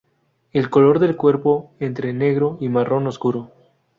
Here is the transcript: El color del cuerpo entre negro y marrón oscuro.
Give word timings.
El 0.51 0.71
color 0.71 0.97
del 0.97 1.15
cuerpo 1.15 1.73
entre 1.79 2.11
negro 2.11 2.57
y 2.59 2.69
marrón 2.69 3.05
oscuro. 3.05 3.51